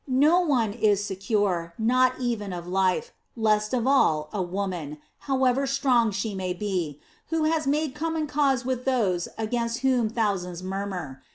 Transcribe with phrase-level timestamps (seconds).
[0.07, 4.97] No one is secure, not even of life, least of all a woman,
[5.29, 10.63] however strong she may be, who has made common cause with those against whom thousands
[10.63, 11.21] murmur.